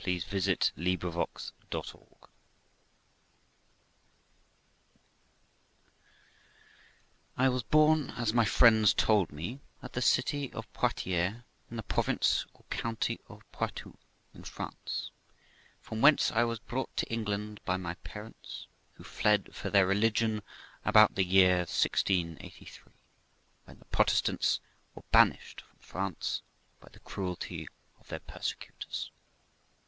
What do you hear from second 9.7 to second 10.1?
at the